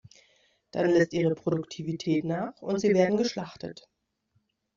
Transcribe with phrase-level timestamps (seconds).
[0.71, 3.87] Dann lässt ihre Produktivität nach und sie werden geschlachtet.